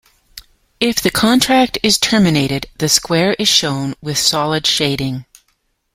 [0.79, 5.25] If the contract is terminated the square is shown with solid shading.